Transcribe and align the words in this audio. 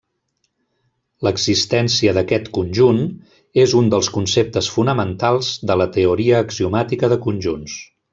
L'existència 1.27 2.15
d'aquest 2.17 2.47
conjunt 2.57 3.03
és 3.67 3.75
un 3.83 3.91
dels 3.95 4.09
conceptes 4.15 4.71
fonamentals 4.77 5.51
de 5.73 5.77
la 5.83 5.89
teoria 5.99 6.41
axiomàtica 6.47 7.11
de 7.13 7.19
conjunts. 7.29 7.77